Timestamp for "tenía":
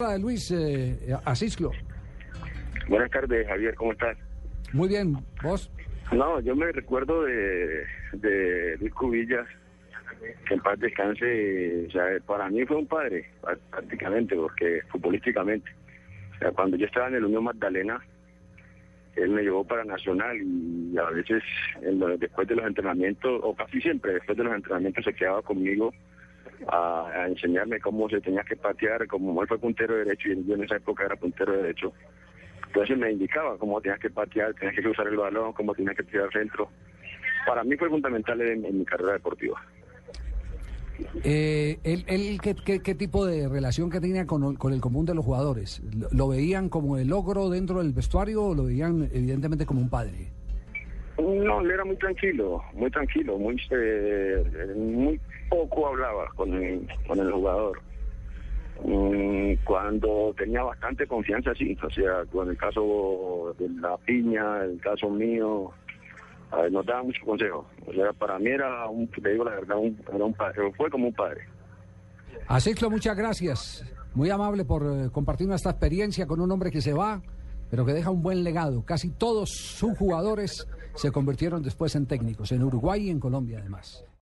28.20-28.42, 44.00-44.26, 60.38-60.62